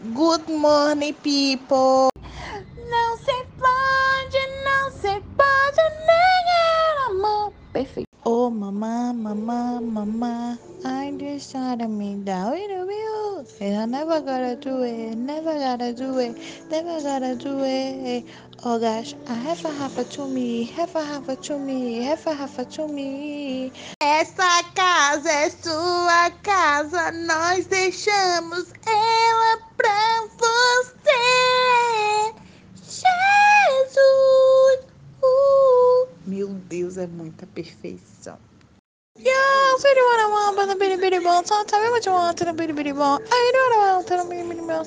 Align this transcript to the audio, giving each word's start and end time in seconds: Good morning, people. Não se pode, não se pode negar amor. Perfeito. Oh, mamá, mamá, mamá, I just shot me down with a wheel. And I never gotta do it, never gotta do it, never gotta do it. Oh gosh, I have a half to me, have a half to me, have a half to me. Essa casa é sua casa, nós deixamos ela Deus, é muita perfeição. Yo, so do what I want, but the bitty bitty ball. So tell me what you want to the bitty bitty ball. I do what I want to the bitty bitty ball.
Good 0.00 0.48
morning, 0.48 1.12
people. 1.22 2.08
Não 2.16 3.18
se 3.18 3.44
pode, 3.60 4.40
não 4.64 4.90
se 4.92 5.20
pode 5.36 5.82
negar 6.08 7.10
amor. 7.10 7.52
Perfeito. 7.70 8.08
Oh, 8.24 8.48
mamá, 8.48 9.12
mamá, 9.12 9.78
mamá, 9.78 10.58
I 10.86 11.12
just 11.18 11.52
shot 11.52 11.86
me 11.86 12.16
down 12.24 12.52
with 12.52 12.70
a 12.70 12.86
wheel. 12.86 13.44
And 13.60 13.76
I 13.76 13.84
never 13.84 14.22
gotta 14.22 14.56
do 14.56 14.82
it, 14.84 15.16
never 15.16 15.52
gotta 15.58 15.92
do 15.92 16.18
it, 16.18 16.34
never 16.70 17.02
gotta 17.02 17.36
do 17.36 17.62
it. 17.62 18.24
Oh 18.64 18.78
gosh, 18.78 19.14
I 19.28 19.34
have 19.34 19.62
a 19.66 19.70
half 19.70 20.08
to 20.12 20.26
me, 20.26 20.64
have 20.76 20.96
a 20.96 21.04
half 21.04 21.40
to 21.42 21.58
me, 21.58 22.02
have 22.04 22.26
a 22.26 22.32
half 22.32 22.56
to 22.56 22.88
me. 22.88 23.70
Essa 24.02 24.64
casa 24.74 25.30
é 25.30 25.50
sua 25.50 26.30
casa, 26.42 27.12
nós 27.12 27.66
deixamos 27.66 28.72
ela 28.86 29.59
Deus, 36.70 36.96
é 36.96 37.06
muita 37.08 37.48
perfeição. 37.48 38.38
Yo, 39.18 39.26
so 39.76 39.88
do 39.92 40.00
what 40.06 40.20
I 40.20 40.26
want, 40.30 40.56
but 40.56 40.68
the 40.68 40.76
bitty 40.76 40.96
bitty 41.00 41.18
ball. 41.18 41.44
So 41.44 41.64
tell 41.64 41.82
me 41.82 41.90
what 41.90 42.06
you 42.06 42.12
want 42.12 42.38
to 42.38 42.44
the 42.44 42.52
bitty 42.52 42.72
bitty 42.72 42.92
ball. 42.92 43.18
I 43.28 43.50
do 43.52 43.58
what 43.58 43.74
I 43.74 43.78
want 43.94 44.06
to 44.06 44.16
the 44.16 44.24
bitty 44.24 44.44
bitty 44.48 44.60
ball. 44.60 44.84